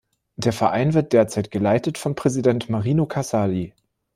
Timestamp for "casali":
3.05-3.75